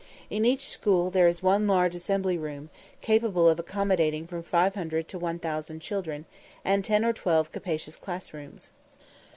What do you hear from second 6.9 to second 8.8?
or twelve capacious class rooms.